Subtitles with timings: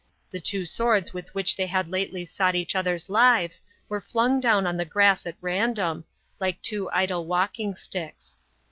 [0.31, 4.65] The two swords with which they had lately sought each other's lives were flung down
[4.65, 6.05] on the grass at random,
[6.39, 8.37] like two idle walking sticks.